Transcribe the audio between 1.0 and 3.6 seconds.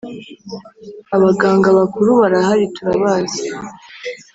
Abaganga bakuru barahari turabazi